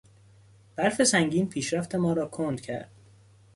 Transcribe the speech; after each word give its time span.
برف 0.75 1.03
سنگین 1.03 1.49
پیشرفت 1.49 1.95
ما 1.95 2.13
را 2.13 2.27
کند 2.27 2.61
کرد. 2.61 2.91